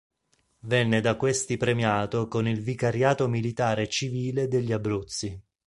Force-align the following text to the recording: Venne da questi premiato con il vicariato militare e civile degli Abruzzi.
Venne 0.61 0.99
da 0.99 1.15
questi 1.15 1.57
premiato 1.57 2.27
con 2.27 2.47
il 2.47 2.59
vicariato 2.59 3.27
militare 3.27 3.83
e 3.83 3.87
civile 3.87 4.47
degli 4.47 4.71
Abruzzi. 4.71 5.39